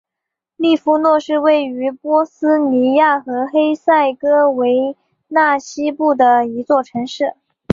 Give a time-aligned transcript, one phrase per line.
[0.55, 7.35] 利夫诺是位于波斯尼亚和黑塞哥维纳西部的一座城市。